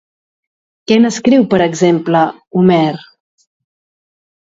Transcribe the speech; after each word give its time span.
Què 0.91 0.95
n'escriu, 1.01 1.43
per 1.51 1.59
exemple, 1.65 2.21
Homer? 2.61 2.81